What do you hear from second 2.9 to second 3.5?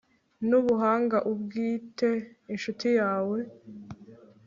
yawe